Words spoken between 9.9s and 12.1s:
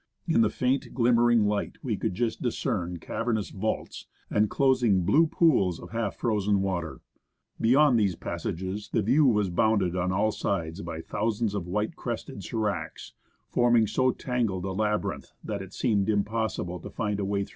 on all sides by thousands of white